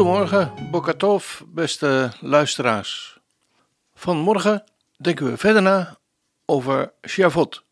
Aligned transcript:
Goedemorgen, 0.00 0.70
Bokatov, 0.70 1.40
beste 1.46 2.12
luisteraars. 2.20 3.18
Vanmorgen 3.94 4.64
denken 4.96 5.26
we 5.26 5.36
verder 5.36 5.62
na 5.62 5.98
over 6.44 6.92
Shavot. 7.06 7.64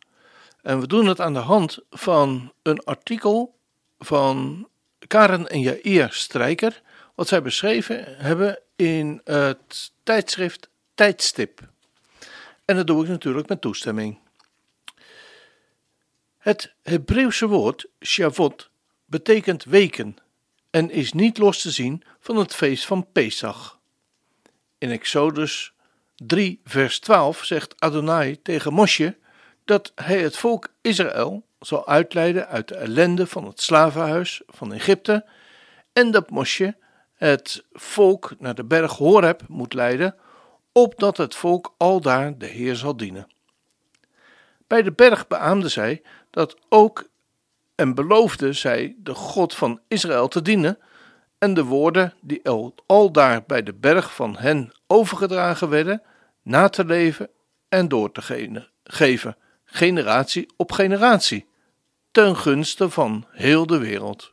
En 0.62 0.80
we 0.80 0.86
doen 0.86 1.06
het 1.06 1.20
aan 1.20 1.33
de 1.33 1.38
hand 1.38 1.78
van 1.91 2.52
een 2.62 2.84
artikel 2.84 3.59
van 3.98 4.69
Karen 5.06 5.46
en 5.46 5.60
Jair 5.60 6.12
Strijker, 6.12 6.83
wat 7.14 7.28
zij 7.28 7.42
beschreven 7.42 8.16
hebben 8.16 8.58
in 8.77 9.20
het 9.24 9.92
tijdschrift 10.02 10.69
Tijdstip. 10.95 11.60
En 12.64 12.77
dat 12.77 12.86
doe 12.86 13.02
ik 13.02 13.08
natuurlijk 13.08 13.48
met 13.48 13.60
toestemming. 13.60 14.19
Het 16.38 16.74
Hebreeuwse 16.83 17.47
woord 17.47 17.86
Shavot 18.00 18.70
betekent 19.05 19.64
weken 19.64 20.16
en 20.70 20.90
is 20.90 21.12
niet 21.12 21.38
los 21.38 21.62
te 21.62 21.70
zien 21.70 22.02
van 22.20 22.36
het 22.36 22.55
feest 22.55 22.86
van 22.86 23.06
Pesach. 23.12 23.78
In 24.78 24.91
Exodus 24.91 25.72
3, 26.16 26.60
vers 26.64 26.98
12 26.98 27.44
zegt 27.44 27.80
Adonai 27.80 28.42
tegen 28.42 28.72
Mosje 28.72 29.16
dat 29.64 29.92
hij 29.94 30.20
het 30.20 30.36
volk 30.36 30.69
Israël 30.80 31.47
zal 31.60 31.86
uitleiden 31.86 32.48
uit 32.48 32.69
de 32.69 32.75
ellende 32.75 33.27
van 33.27 33.47
het 33.47 33.60
slavenhuis 33.60 34.42
van 34.47 34.72
Egypte 34.72 35.25
en 35.92 36.10
dat 36.10 36.30
Mosje 36.30 36.77
het 37.14 37.64
volk 37.72 38.34
naar 38.38 38.55
de 38.55 38.64
berg 38.64 38.92
Horeb 38.92 39.42
moet 39.48 39.75
leiden, 39.75 40.16
opdat 40.72 41.16
het 41.16 41.34
volk 41.34 41.75
aldaar 41.77 42.38
de 42.38 42.47
Heer 42.47 42.77
zal 42.77 42.97
dienen. 42.97 43.27
Bij 44.66 44.82
de 44.82 44.92
berg 44.92 45.27
beaamde 45.27 45.69
zij 45.69 46.03
dat 46.30 46.56
ook 46.69 47.08
en 47.79 47.95
beloofde 47.95 48.53
zij 48.53 48.95
de 48.98 49.15
God 49.15 49.55
van 49.55 49.81
Israël 49.89 50.29
te 50.29 50.43
dienen, 50.43 50.79
en 51.39 51.55
de 51.55 51.65
woorden 51.65 52.15
die 52.21 52.41
aldaar 52.87 53.45
bij 53.47 53.62
de 53.62 53.75
berg 53.75 54.15
van 54.15 54.37
hen 54.37 54.73
overgedragen 54.87 55.69
werden, 55.69 56.03
na 56.43 56.69
te 56.69 56.84
leven 56.84 57.31
en 57.69 57.89
door 57.89 58.12
te 58.12 58.23
geven, 58.84 59.37
generatie 59.65 60.53
op 60.56 60.73
generatie, 60.73 61.47
ten 62.11 62.37
gunste 62.37 62.91
van 62.91 63.25
heel 63.31 63.67
de 63.67 63.79
wereld. 63.79 64.33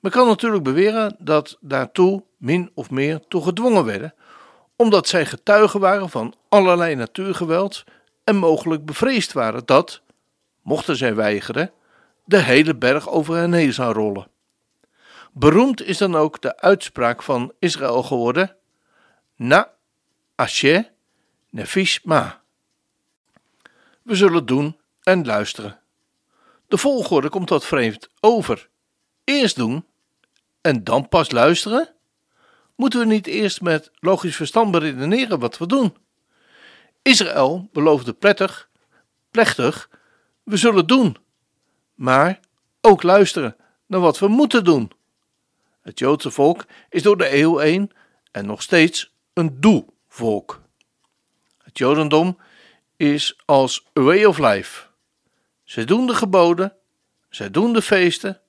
Men 0.00 0.10
kan 0.10 0.26
natuurlijk 0.26 0.62
beweren 0.62 1.16
dat 1.18 1.56
daartoe 1.60 2.24
min 2.36 2.70
of 2.74 2.90
meer 2.90 3.20
toe 3.28 3.42
gedwongen 3.42 3.84
werden, 3.84 4.14
omdat 4.76 5.08
zij 5.08 5.26
getuigen 5.26 5.80
waren 5.80 6.10
van 6.10 6.34
allerlei 6.48 6.94
natuurgeweld 6.94 7.84
en 8.24 8.36
mogelijk 8.36 8.84
bevreesd 8.84 9.32
waren 9.32 9.62
dat, 9.64 10.02
mochten 10.62 10.96
zij 10.96 11.14
weigeren, 11.14 11.72
de 12.24 12.38
hele 12.38 12.76
berg 12.76 13.08
over 13.08 13.34
hen 13.36 13.52
heen 13.52 13.72
zou 13.72 13.94
rollen. 13.94 14.28
Beroemd 15.32 15.82
is 15.82 15.98
dan 15.98 16.16
ook 16.16 16.40
de 16.40 16.60
uitspraak 16.60 17.22
van 17.22 17.52
Israël 17.58 18.02
geworden: 18.02 18.56
Na 19.36 19.72
Asher 20.34 20.92
Nefish 21.50 21.98
Ma. 22.02 22.42
We 24.02 24.14
zullen 24.14 24.46
doen 24.46 24.80
en 25.02 25.26
luisteren. 25.26 25.80
De 26.68 26.78
volgorde 26.78 27.28
komt 27.28 27.48
wat 27.48 27.64
vreemd 27.64 28.08
over. 28.20 28.68
Eerst 29.24 29.56
doen 29.56 29.86
en 30.60 30.84
dan 30.84 31.08
pas 31.08 31.30
luisteren? 31.30 31.94
Moeten 32.74 32.98
we 33.00 33.06
niet 33.06 33.26
eerst 33.26 33.60
met 33.60 33.90
logisch 33.94 34.36
verstand 34.36 34.70
beredeneren 34.70 35.38
wat 35.38 35.58
we 35.58 35.66
doen? 35.66 35.96
Israël 37.02 37.68
beloofde 37.72 38.12
prettig, 38.12 38.68
plechtig, 39.30 39.90
we 40.42 40.56
zullen 40.56 40.86
doen, 40.86 41.16
maar 41.94 42.40
ook 42.80 43.02
luisteren 43.02 43.56
naar 43.86 44.00
wat 44.00 44.18
we 44.18 44.28
moeten 44.28 44.64
doen. 44.64 44.92
Het 45.80 45.98
Joodse 45.98 46.30
volk 46.30 46.64
is 46.88 47.02
door 47.02 47.16
de 47.16 47.36
eeuw 47.36 47.58
heen 47.58 47.92
en 48.30 48.46
nog 48.46 48.62
steeds 48.62 49.14
een 49.32 49.60
doe-volk. 49.60 50.62
Het 51.58 51.78
Jodendom 51.78 52.38
is 52.96 53.40
als 53.44 53.86
a 53.98 54.02
way 54.02 54.24
of 54.24 54.38
life. 54.38 54.86
Zij 55.64 55.84
doen 55.84 56.06
de 56.06 56.14
geboden, 56.14 56.76
zij 57.28 57.50
doen 57.50 57.72
de 57.72 57.82
feesten 57.82 58.40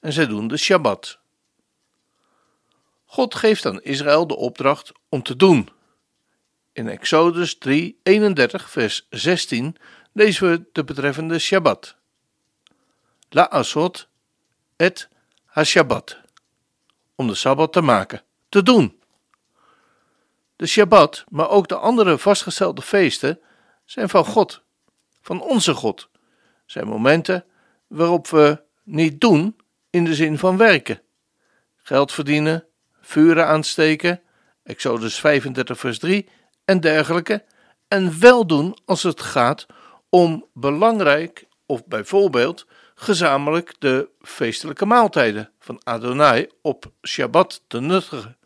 en 0.00 0.12
zij 0.12 0.26
doen 0.26 0.48
de 0.48 0.56
Shabbat. 0.56 1.18
God 3.04 3.34
geeft 3.34 3.66
aan 3.66 3.82
Israël 3.82 4.26
de 4.26 4.36
opdracht 4.36 4.92
om 5.08 5.22
te 5.22 5.36
doen. 5.36 5.68
In 6.72 6.88
Exodus 6.88 7.58
3, 7.58 8.00
31, 8.02 8.70
vers 8.70 9.06
16 9.10 9.76
lezen 10.12 10.50
we 10.50 10.68
de 10.72 10.84
betreffende 10.84 11.38
Shabbat. 11.38 11.96
La 13.36 13.50
asot 13.50 14.08
et 14.76 15.08
ha-Shabbat. 15.44 16.16
Om 17.14 17.26
de 17.26 17.34
Sabbat 17.34 17.72
te 17.72 17.80
maken, 17.80 18.22
te 18.48 18.62
doen. 18.62 19.00
De 20.56 20.66
Shabbat, 20.66 21.24
maar 21.28 21.48
ook 21.48 21.68
de 21.68 21.76
andere 21.76 22.18
vastgestelde 22.18 22.82
feesten, 22.82 23.40
zijn 23.84 24.08
van 24.08 24.24
God, 24.24 24.62
van 25.20 25.42
onze 25.42 25.74
God. 25.74 26.08
Zijn 26.66 26.86
momenten 26.86 27.44
waarop 27.86 28.28
we 28.28 28.62
niet 28.82 29.20
doen 29.20 29.56
in 29.90 30.04
de 30.04 30.14
zin 30.14 30.38
van 30.38 30.56
werken. 30.56 31.02
Geld 31.76 32.12
verdienen, 32.12 32.64
vuren 33.00 33.46
aansteken, 33.46 34.22
Exodus 34.62 35.20
35 35.20 35.78
vers 35.78 35.98
3 35.98 36.28
en 36.64 36.80
dergelijke. 36.80 37.44
En 37.88 38.20
wel 38.20 38.46
doen 38.46 38.76
als 38.84 39.02
het 39.02 39.20
gaat 39.20 39.66
om 40.08 40.46
belangrijk 40.52 41.46
of 41.66 41.86
bijvoorbeeld 41.86 42.66
gezamenlijk 42.98 43.74
de 43.78 44.08
feestelijke 44.20 44.86
maaltijden 44.86 45.50
van 45.58 45.80
Adonai 45.82 46.48
op 46.62 46.92
Shabbat 47.06 47.62
te 47.66 47.80
nuttigen, 47.80 48.36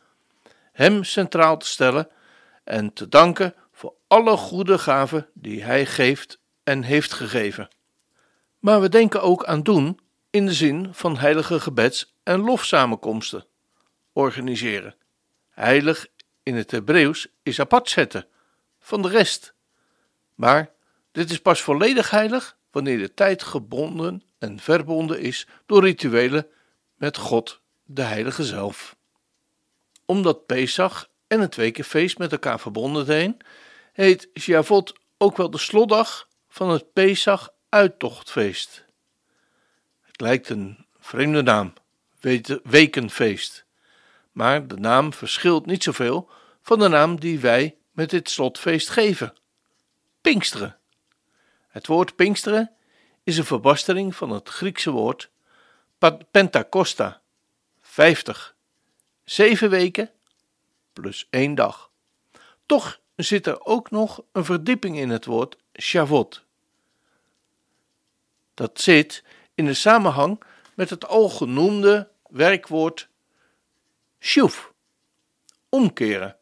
Hem 0.73 1.05
centraal 1.05 1.57
te 1.57 1.67
stellen 1.67 2.09
en 2.65 2.93
te 2.93 3.09
danken 3.09 3.55
voor 3.73 3.95
alle 4.07 4.37
goede 4.37 4.79
gaven 4.79 5.29
die 5.35 5.63
Hij 5.63 5.87
geeft 5.87 6.41
en 6.65 6.83
heeft 6.83 7.13
gegeven. 7.13 7.69
Maar 8.59 8.81
we 8.81 8.89
denken 8.89 9.23
ook 9.23 9.45
aan 9.45 9.63
doen 9.63 10.01
in 10.31 10.47
de 10.47 10.53
zin 10.53 10.89
van 10.93 11.19
heilige 11.19 11.61
gebeds- 11.61 12.15
en 12.23 12.41
lofsamenkomsten 12.41 13.47
organiseren. 14.13 14.95
Heilig 15.51 16.07
in 16.43 16.55
het 16.55 16.71
Hebreeuws 16.71 17.29
is 17.43 17.61
apart 17.61 17.89
zetten 17.89 18.27
van 18.79 19.03
de 19.03 19.09
rest. 19.09 19.55
Maar 20.35 20.71
dit 21.13 21.31
is 21.31 21.41
pas 21.41 21.63
volledig 21.63 22.11
heilig 22.11 22.57
wanneer 22.71 22.99
de 22.99 23.15
tijd 23.15 23.43
gebonden 23.43 24.23
en 24.41 24.61
verbonden 24.61 25.21
is 25.21 25.47
door 25.67 25.83
rituelen 25.85 26.47
met 26.95 27.17
God, 27.17 27.61
de 27.85 28.03
Heilige 28.03 28.45
zelf. 28.45 28.97
Omdat 30.05 30.47
Pesach 30.47 31.09
en 31.27 31.41
het 31.41 31.57
wekenfeest 31.57 32.19
met 32.19 32.33
elkaar 32.33 32.61
verbonden 32.61 33.07
zijn, 33.07 33.37
heet 33.93 34.29
Shavuot 34.39 34.93
ook 35.19 35.37
wel 35.37 35.51
de 35.51 35.59
slotdag 35.59 36.29
van 36.49 36.71
het 36.71 36.93
Pesach 36.93 37.51
uittochtfeest. 37.69 38.85
Het 40.01 40.21
lijkt 40.21 40.49
een 40.49 40.87
vreemde 40.99 41.43
naam, 41.43 41.73
wekenfeest, 42.63 43.65
maar 44.33 44.67
de 44.67 44.77
naam 44.77 45.13
verschilt 45.13 45.67
niet 45.67 45.83
zoveel 45.83 46.31
van 46.63 46.79
de 46.79 46.89
naam 46.89 47.21
die 47.21 47.39
wij 47.39 47.77
met 47.91 48.11
dit 48.11 48.31
slotfeest 48.31 48.89
geven: 48.89 49.35
Pinksteren. 50.21 50.79
Het 51.69 51.87
woord 51.87 52.17
Pinksteren 52.17 52.75
is 53.23 53.39
een 53.39 53.45
verbastering 53.45 54.17
van 54.17 54.31
het 54.31 54.49
Griekse 54.49 54.91
woord 54.91 55.31
Pentacosta, 56.31 57.21
50, 57.81 58.57
zeven 59.25 59.71
weken 59.71 60.11
plus 60.93 61.27
één 61.31 61.55
dag. 61.55 61.91
Toch 62.67 63.01
zit 63.17 63.47
er 63.47 63.65
ook 63.65 63.91
nog 63.91 64.23
een 64.33 64.45
verdieping 64.45 64.99
in 64.99 65.11
het 65.11 65.25
woord 65.25 65.57
Shavot. 65.81 66.45
Dat 68.55 68.81
zit 68.81 69.25
in 69.55 69.65
de 69.65 69.75
samenhang 69.75 70.43
met 70.75 70.91
het 70.91 71.07
al 71.07 71.29
genoemde 71.29 72.11
werkwoord 72.29 73.09
Shuf, 74.21 74.73
omkeren. 75.69 76.37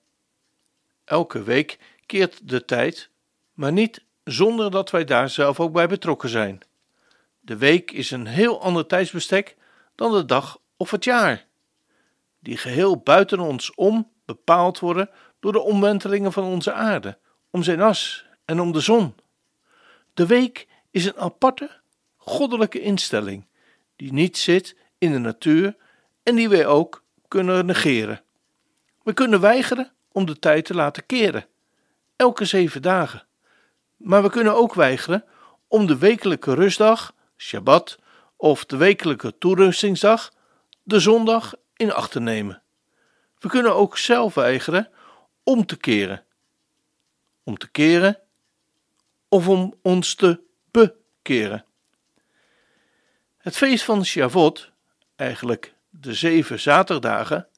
Elke 1.04 1.42
week 1.42 1.78
keert 2.06 2.48
de 2.48 2.64
tijd, 2.64 3.10
maar 3.52 3.72
niet 3.72 4.04
zonder 4.32 4.70
dat 4.70 4.90
wij 4.90 5.04
daar 5.04 5.28
zelf 5.30 5.60
ook 5.60 5.72
bij 5.72 5.88
betrokken 5.88 6.28
zijn. 6.28 6.60
De 7.40 7.56
week 7.56 7.90
is 7.90 8.10
een 8.10 8.26
heel 8.26 8.60
ander 8.62 8.86
tijdsbestek 8.86 9.56
dan 9.94 10.12
de 10.12 10.24
dag 10.24 10.58
of 10.76 10.90
het 10.90 11.04
jaar, 11.04 11.46
die 12.38 12.56
geheel 12.56 12.96
buiten 12.96 13.40
ons 13.40 13.74
om 13.74 14.10
bepaald 14.24 14.78
worden 14.78 15.10
door 15.40 15.52
de 15.52 15.60
omwentelingen 15.60 16.32
van 16.32 16.44
onze 16.44 16.72
aarde, 16.72 17.18
om 17.50 17.62
zijn 17.62 17.80
as 17.80 18.24
en 18.44 18.60
om 18.60 18.72
de 18.72 18.80
zon. 18.80 19.14
De 20.14 20.26
week 20.26 20.66
is 20.90 21.04
een 21.04 21.16
aparte, 21.16 21.70
goddelijke 22.16 22.80
instelling, 22.80 23.46
die 23.96 24.12
niet 24.12 24.38
zit 24.38 24.76
in 24.98 25.12
de 25.12 25.18
natuur 25.18 25.76
en 26.22 26.34
die 26.34 26.48
wij 26.48 26.66
ook 26.66 27.02
kunnen 27.28 27.66
negeren. 27.66 28.22
We 29.02 29.12
kunnen 29.12 29.40
weigeren 29.40 29.92
om 30.12 30.26
de 30.26 30.38
tijd 30.38 30.64
te 30.64 30.74
laten 30.74 31.06
keren, 31.06 31.46
elke 32.16 32.44
zeven 32.44 32.82
dagen. 32.82 33.27
Maar 33.98 34.22
we 34.22 34.30
kunnen 34.30 34.54
ook 34.54 34.74
weigeren 34.74 35.24
om 35.68 35.86
de 35.86 35.98
wekelijke 35.98 36.54
rustdag, 36.54 37.14
Shabbat, 37.36 37.98
of 38.36 38.64
de 38.64 38.76
wekelijke 38.76 39.38
toerustingsdag, 39.38 40.32
de 40.82 41.00
zondag, 41.00 41.54
in 41.76 41.92
acht 41.92 42.10
te 42.10 42.20
nemen. 42.20 42.62
We 43.38 43.48
kunnen 43.48 43.74
ook 43.74 43.98
zelf 43.98 44.34
weigeren 44.34 44.90
om 45.42 45.66
te 45.66 45.76
keren. 45.76 46.24
Om 47.44 47.58
te 47.58 47.70
keren 47.70 48.18
of 49.28 49.48
om 49.48 49.74
ons 49.82 50.14
te 50.14 50.40
bekeren. 50.70 51.64
Het 53.38 53.56
feest 53.56 53.84
van 53.84 54.04
Shavuot, 54.04 54.72
eigenlijk 55.16 55.74
de 55.88 56.14
zeven 56.14 56.60
zaterdagdagen, 56.60 57.48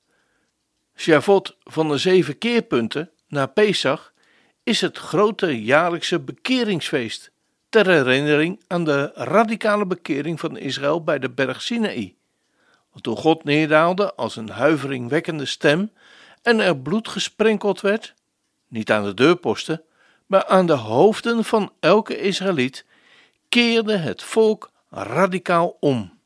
Shavuot 0.96 1.56
van 1.60 1.88
de 1.88 1.98
zeven 1.98 2.38
keerpunten 2.38 3.10
na 3.28 3.46
Pesach, 3.46 4.09
is 4.62 4.80
het 4.80 4.98
grote 4.98 5.62
jaarlijkse 5.62 6.20
bekeringsfeest 6.20 7.30
ter 7.68 7.86
herinnering 7.86 8.60
aan 8.66 8.84
de 8.84 9.10
radicale 9.14 9.86
bekering 9.86 10.40
van 10.40 10.56
Israël 10.56 11.04
bij 11.04 11.18
de 11.18 11.30
berg 11.30 11.62
Sinaï. 11.62 12.14
Toen 13.00 13.16
God 13.16 13.44
neerdaalde 13.44 14.14
als 14.14 14.36
een 14.36 14.48
huiveringwekkende 14.48 15.44
stem 15.44 15.90
en 16.42 16.60
er 16.60 16.78
bloed 16.78 17.08
gesprenkeld 17.08 17.80
werd, 17.80 18.14
niet 18.68 18.90
aan 18.90 19.04
de 19.04 19.14
deurposten, 19.14 19.82
maar 20.26 20.46
aan 20.46 20.66
de 20.66 20.72
hoofden 20.72 21.44
van 21.44 21.72
elke 21.80 22.18
Israëliet, 22.18 22.84
keerde 23.48 23.96
het 23.96 24.22
volk 24.22 24.70
radicaal 24.90 25.76
om. 25.80 26.18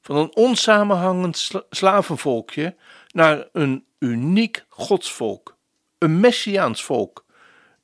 Van 0.00 0.16
een 0.16 0.36
onsamenhangend 0.36 1.50
slavenvolkje 1.70 2.76
naar 3.12 3.48
een 3.52 3.84
uniek 3.98 4.64
godsvolk, 4.68 5.56
een 6.00 6.20
messiaans 6.20 6.84
volk, 6.84 7.24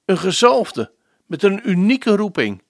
een 0.05 0.19
gezalfde 0.19 0.93
met 1.27 1.43
een 1.43 1.69
unieke 1.71 2.17
roeping. 2.17 2.63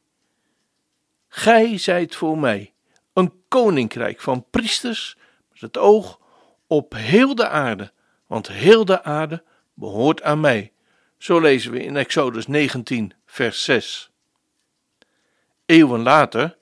Gij 1.28 1.78
zijt 1.78 2.14
voor 2.14 2.38
mij 2.38 2.72
een 3.12 3.32
koninkrijk 3.48 4.20
van 4.20 4.46
priesters 4.50 5.16
met 5.52 5.60
het 5.60 5.78
oog 5.78 6.20
op 6.66 6.94
heel 6.94 7.34
de 7.34 7.48
aarde, 7.48 7.92
want 8.26 8.48
heel 8.48 8.84
de 8.84 9.02
aarde 9.02 9.42
behoort 9.74 10.22
aan 10.22 10.40
mij. 10.40 10.72
Zo 11.18 11.40
lezen 11.40 11.72
we 11.72 11.82
in 11.82 11.96
Exodus 11.96 12.46
19, 12.46 13.12
vers 13.26 13.64
6. 13.64 14.10
Eeuwen 15.66 16.02
later, 16.02 16.58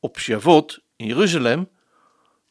op 0.00 0.18
Shavuot 0.18 0.82
in 0.96 1.06
Jeruzalem, 1.06 1.68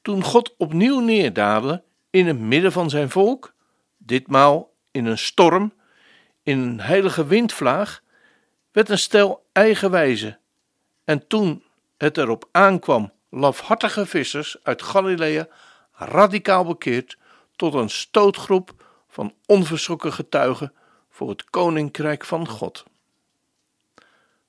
toen 0.02 0.24
God 0.24 0.56
opnieuw 0.58 1.00
neerdaalde 1.00 1.84
in 2.10 2.28
het 2.28 2.40
midden 2.40 2.72
van 2.72 2.90
zijn 2.90 3.10
volk, 3.10 3.54
ditmaal 3.98 4.73
in 4.94 5.06
een 5.06 5.18
storm, 5.18 5.74
in 6.44 6.60
een 6.60 6.80
heilige 6.80 7.26
windvlaag, 7.26 8.02
werd 8.72 8.90
een 8.90 9.00
stel 9.00 9.46
eigenwijze. 9.52 10.38
En 11.04 11.28
toen 11.28 11.64
het 11.98 12.18
erop 12.18 12.48
aankwam 12.52 13.12
lafhartige 13.30 14.06
vissers 14.06 14.58
uit 14.64 14.82
Galilea 14.82 15.48
radicaal 15.92 16.66
bekeerd 16.66 17.18
tot 17.56 17.74
een 17.74 17.90
stootgroep 17.90 18.86
van 19.08 19.34
onverschrokken 19.46 20.14
getuigen 20.14 20.74
voor 21.10 21.30
het 21.30 21.50
koninkrijk 21.50 22.26
van 22.26 22.48
God. 22.48 22.84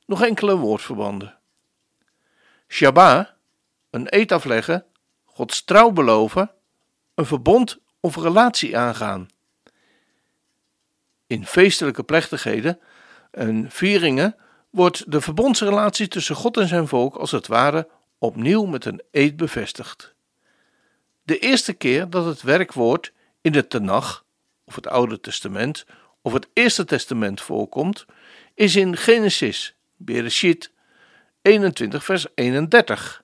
Nog 0.06 0.22
enkele 0.22 0.56
woordverbanden. 0.56 1.38
Shabbat, 2.68 3.32
een 3.90 4.06
eed 4.08 4.32
afleggen, 4.32 4.84
Gods 5.24 5.64
trouw 5.64 5.90
beloven, 5.90 6.50
een 7.14 7.26
verbond 7.26 7.78
of 8.00 8.16
relatie 8.16 8.78
aangaan. 8.78 9.28
In 11.34 11.46
feestelijke 11.46 12.02
plechtigheden 12.02 12.80
en 13.30 13.70
vieringen 13.70 14.36
wordt 14.70 15.10
de 15.10 15.20
verbondsrelatie 15.20 16.08
tussen 16.08 16.34
God 16.34 16.56
en 16.56 16.68
zijn 16.68 16.88
volk 16.88 17.16
als 17.16 17.30
het 17.30 17.46
ware 17.46 17.88
opnieuw 18.18 18.64
met 18.64 18.84
een 18.84 19.02
eed 19.10 19.36
bevestigd. 19.36 20.14
De 21.22 21.38
eerste 21.38 21.72
keer 21.72 22.10
dat 22.10 22.24
het 22.24 22.42
werkwoord 22.42 23.12
in 23.40 23.52
de 23.52 23.66
Tenach, 23.66 24.24
of 24.64 24.74
het 24.74 24.86
Oude 24.86 25.20
Testament, 25.20 25.84
of 26.22 26.32
het 26.32 26.48
Eerste 26.52 26.84
Testament 26.84 27.40
voorkomt, 27.40 28.04
is 28.54 28.76
in 28.76 28.96
Genesis, 28.96 29.74
Bereshit 29.96 30.70
21, 31.42 32.04
vers 32.04 32.26
31. 32.34 33.22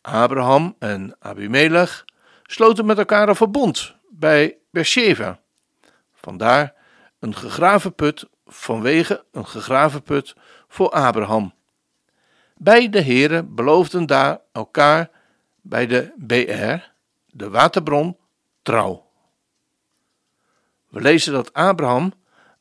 Abraham 0.00 0.76
en 0.78 1.16
Abimelech 1.18 2.04
sloten 2.42 2.86
met 2.86 2.98
elkaar 2.98 3.28
een 3.28 3.36
verbond 3.36 3.94
bij 4.08 4.56
Beersheba. 4.70 5.40
Vandaar 6.20 6.74
een 7.18 7.34
gegraven 7.34 7.94
put 7.94 8.28
vanwege 8.46 9.24
een 9.32 9.46
gegraven 9.46 10.02
put 10.02 10.34
voor 10.68 10.90
Abraham. 10.90 11.54
Beide 12.56 13.00
heren 13.00 13.54
beloofden 13.54 14.06
daar 14.06 14.40
elkaar 14.52 15.10
bij 15.60 15.86
de 15.86 16.12
BR, 16.16 16.90
de 17.26 17.50
waterbron, 17.50 18.16
trouw. 18.62 19.08
We 20.88 21.00
lezen 21.00 21.32
dat 21.32 21.52
Abraham 21.52 22.12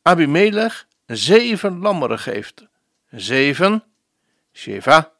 Abimelech 0.01 0.87
zeven 1.05 1.79
lammeren 1.79 2.19
geeft. 2.19 2.67
Zeven, 3.11 3.83
Sheva, 4.53 5.11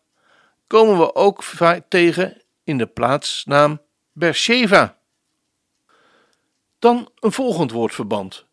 komen 0.68 0.98
we 0.98 1.16
ook 1.16 1.44
tegen 1.88 2.42
in 2.64 2.78
de 2.78 2.88
plaatsnaam 2.88 3.82
Beersheva. 4.12 4.99
Dan 6.80 7.10
een 7.20 7.32
volgend 7.32 7.72
woordverband. 7.72 8.46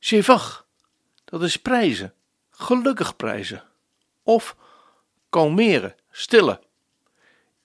Shevach, 0.00 0.66
dat 1.24 1.42
is 1.42 1.56
prijzen, 1.56 2.14
gelukkig 2.50 3.16
prijzen. 3.16 3.64
Of 4.22 4.56
kalmeren, 5.30 5.94
stillen. 6.10 6.60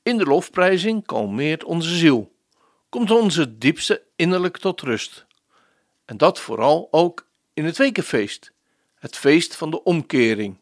In 0.03 0.17
de 0.17 0.25
lofprijzing 0.25 1.05
kalmeert 1.05 1.63
onze 1.63 1.95
ziel, 1.95 2.31
komt 2.89 3.11
onze 3.11 3.57
diepste 3.57 4.03
innerlijk 4.15 4.57
tot 4.57 4.81
rust. 4.81 5.25
En 6.05 6.17
dat 6.17 6.39
vooral 6.39 6.87
ook 6.91 7.27
in 7.53 7.65
het 7.65 7.77
wekenfeest, 7.77 8.51
het 8.95 9.17
feest 9.17 9.55
van 9.55 9.71
de 9.71 9.83
omkering, 9.83 10.57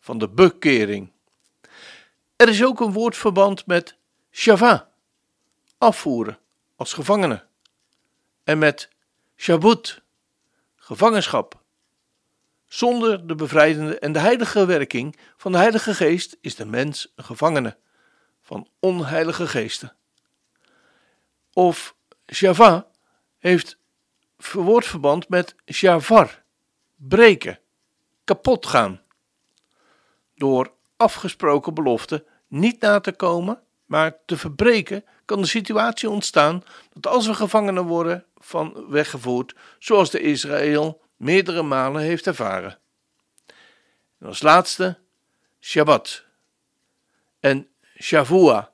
van 0.00 0.18
de 0.18 0.28
bekering. 0.28 1.12
Er 2.36 2.48
is 2.48 2.64
ook 2.64 2.80
een 2.80 2.92
woordverband 2.92 3.66
met 3.66 3.96
shava, 4.30 4.90
afvoeren 5.78 6.38
als 6.76 6.92
gevangene, 6.92 7.47
en 8.48 8.58
met 8.58 8.88
shabut, 9.36 10.02
gevangenschap. 10.76 11.62
Zonder 12.64 13.26
de 13.26 13.34
bevrijdende 13.34 13.98
en 13.98 14.12
de 14.12 14.18
heilige 14.18 14.66
werking 14.66 15.18
van 15.36 15.52
de 15.52 15.58
Heilige 15.58 15.94
Geest 15.94 16.36
is 16.40 16.54
de 16.54 16.66
mens 16.66 17.12
een 17.16 17.24
gevangene 17.24 17.76
van 18.40 18.68
onheilige 18.80 19.46
geesten. 19.46 19.96
Of 21.52 21.96
Shava 22.32 22.86
heeft 23.38 23.78
woordverband 24.52 25.28
met 25.28 25.54
Shavar, 25.72 26.42
breken, 26.96 27.58
kapot 28.24 28.66
gaan. 28.66 29.00
Door 30.34 30.72
afgesproken 30.96 31.74
beloften 31.74 32.24
niet 32.46 32.80
na 32.80 33.00
te 33.00 33.12
komen, 33.12 33.62
maar 33.88 34.16
te 34.26 34.36
verbreken, 34.36 35.04
kan 35.24 35.40
de 35.40 35.46
situatie 35.46 36.10
ontstaan 36.10 36.64
dat 36.92 37.12
als 37.12 37.26
we 37.26 37.34
gevangenen 37.34 37.84
worden 37.84 38.24
van 38.36 38.84
weggevoerd, 38.88 39.54
zoals 39.78 40.10
de 40.10 40.20
Israël 40.20 41.00
meerdere 41.16 41.62
malen 41.62 42.02
heeft 42.02 42.26
ervaren. 42.26 42.78
En 44.18 44.26
als 44.26 44.42
laatste 44.42 44.98
Shabbat 45.60 46.24
en 47.40 47.68
Shavua. 48.02 48.72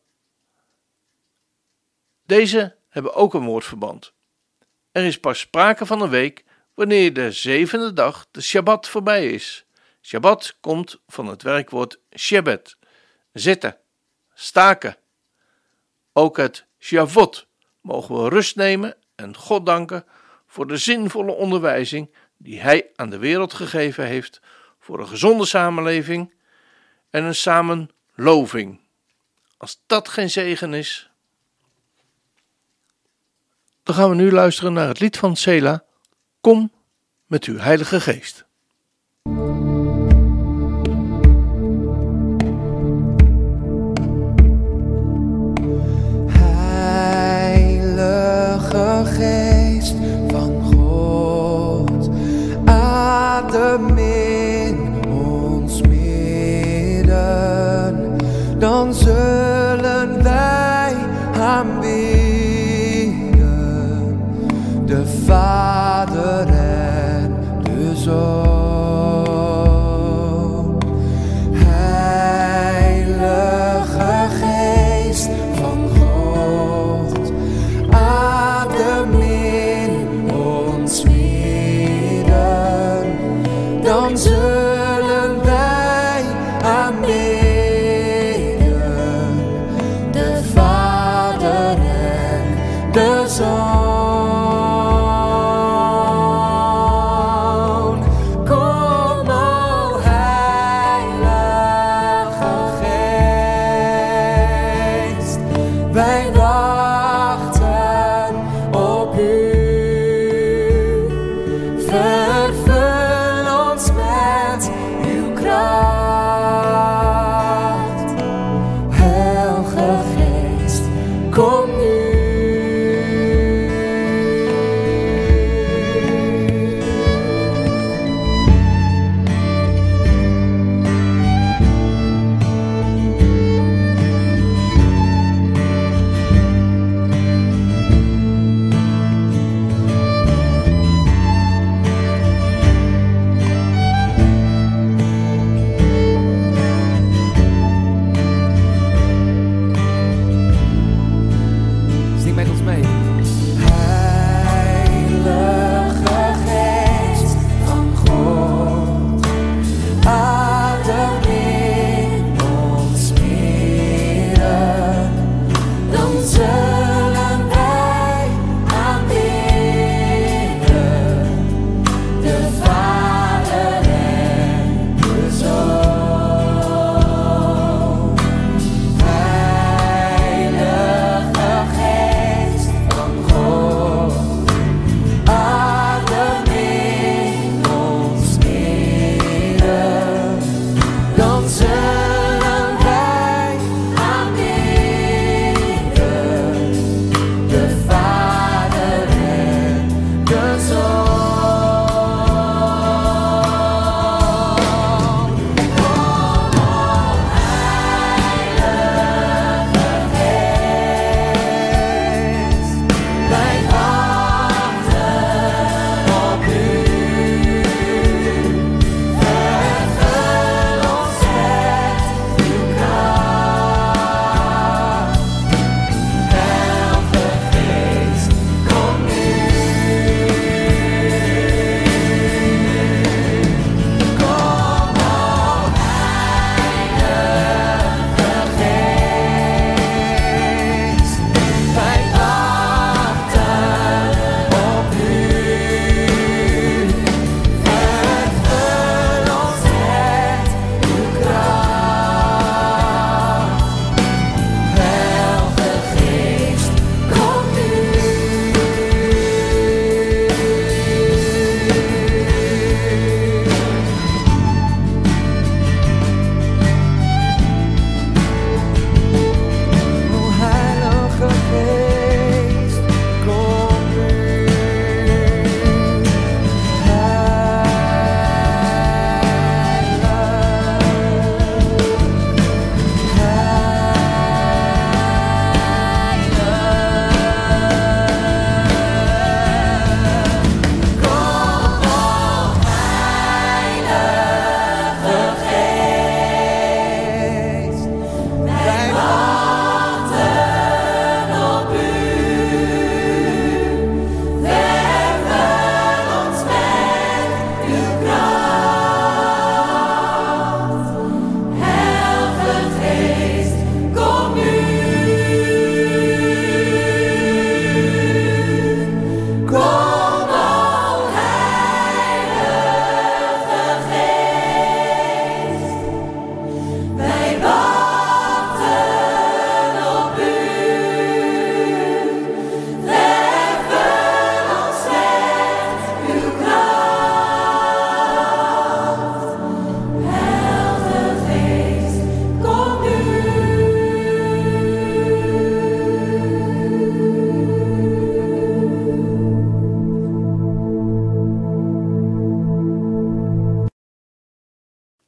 Deze 2.27 2.77
hebben 2.89 3.15
ook 3.15 3.35
een 3.35 3.45
woordverband. 3.45 4.13
Er 4.93 5.05
is 5.05 5.21
pas 5.21 5.39
sprake 5.39 5.87
van 5.87 6.01
een 6.01 6.11
week 6.11 6.45
wanneer 6.75 7.13
de 7.13 7.33
zevende 7.33 7.93
dag, 7.93 8.27
de 8.31 8.41
Shabbat, 8.41 8.89
voorbij 8.89 9.31
is. 9.31 9.65
Shabbat 10.03 10.57
komt 10.61 11.01
van 11.07 11.27
het 11.27 11.43
werkwoord 11.43 12.01
Shebet, 12.17 12.77
zitten, 13.33 13.79
staken. 14.35 14.97
Ook 16.17 16.37
het 16.37 16.67
Shavot 16.79 17.47
mogen 17.81 18.23
we 18.23 18.29
rust 18.29 18.57
nemen 18.57 18.97
en 19.15 19.37
God 19.37 19.67
danken 19.67 20.05
voor 20.47 20.67
de 20.67 20.77
zinvolle 20.77 21.33
onderwijzing 21.33 22.15
die 22.37 22.61
Hij 22.61 22.91
aan 22.97 23.11
de 23.11 23.19
wereld 23.19 23.53
gegeven 23.53 24.07
heeft 24.07 24.41
voor 24.79 25.01
een 25.01 25.09
gezonde 25.09 25.47
samenleving 25.47 26.35
en 27.11 27.25
een 27.25 27.35
samen 27.35 27.91
loving. 28.15 28.81
Als 29.57 29.83
dat 29.87 30.09
geen 30.09 30.31
zegen 30.31 30.75
is. 30.75 31.11
Dan 33.83 33.95
gaan 33.95 34.11
we 34.11 34.15
nu 34.15 34.33
luisteren 34.33 34.73
naar 34.73 34.89
het 34.89 35.01
lied 35.01 35.17
van 35.17 35.37
Sela. 35.37 35.85
Kom 36.41 36.73
met 37.27 37.45
uw 37.45 37.59
Heilige 37.59 38.01
Geest. 38.01 38.47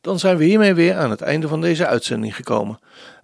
Dan 0.07 0.19
zijn 0.19 0.37
we 0.37 0.45
hiermee 0.45 0.75
weer 0.75 0.97
aan 0.97 1.11
het 1.11 1.21
einde 1.21 1.49
van 1.49 1.61
deze 1.61 1.87
uitzending 1.87 2.37
gekomen. 2.37 2.79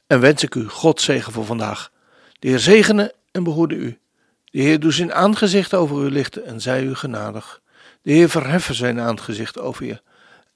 En 0.06 0.20
wens 0.20 0.42
ik 0.42 0.54
u 0.54 0.68
God 0.68 1.00
zegen 1.00 1.32
voor 1.32 1.44
vandaag. 1.44 1.90
De 2.38 2.48
Heer 2.48 2.58
zegene 2.58 3.14
en 3.30 3.42
behoede 3.42 3.74
u. 3.74 3.98
De 4.44 4.60
Heer 4.60 4.80
doet 4.80 4.94
zijn 4.94 5.12
aangezicht 5.12 5.74
over 5.74 6.04
u 6.04 6.10
lichten 6.10 6.44
en 6.44 6.60
zij 6.60 6.82
u 6.82 6.94
genadig. 6.94 7.60
De 8.02 8.12
Heer 8.12 8.28
verheffen 8.28 8.74
zijn 8.74 9.00
aangezicht 9.00 9.58
over 9.58 9.84
je 9.84 10.02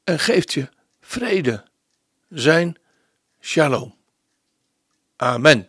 en 0.05 0.19
geeft 0.19 0.53
je 0.53 0.69
vrede. 1.01 1.65
Zijn 2.29 2.77
shalom. 3.41 3.95
Amen. 5.17 5.69